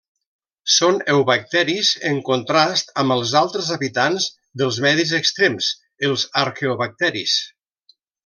[0.75, 4.27] Són eubacteris, en contrast amb els altres habitants
[4.63, 5.71] dels medis extrems,
[6.09, 7.37] els arqueobacteris.